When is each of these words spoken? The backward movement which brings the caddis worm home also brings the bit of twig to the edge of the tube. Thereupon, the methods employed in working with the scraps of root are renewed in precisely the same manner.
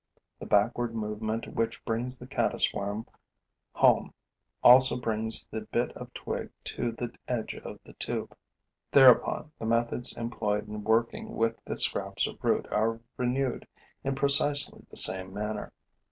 The 0.39 0.47
backward 0.47 0.95
movement 0.95 1.49
which 1.53 1.85
brings 1.85 2.17
the 2.17 2.25
caddis 2.25 2.73
worm 2.73 3.05
home 3.73 4.15
also 4.63 4.97
brings 4.97 5.45
the 5.45 5.61
bit 5.61 5.91
of 5.95 6.11
twig 6.15 6.49
to 6.73 6.91
the 6.93 7.13
edge 7.27 7.53
of 7.57 7.79
the 7.85 7.93
tube. 7.93 8.35
Thereupon, 8.91 9.51
the 9.59 9.67
methods 9.67 10.17
employed 10.17 10.67
in 10.67 10.83
working 10.83 11.35
with 11.35 11.63
the 11.65 11.77
scraps 11.77 12.25
of 12.25 12.43
root 12.43 12.65
are 12.71 12.99
renewed 13.15 13.67
in 14.03 14.15
precisely 14.15 14.83
the 14.89 14.97
same 14.97 15.31
manner. 15.35 15.71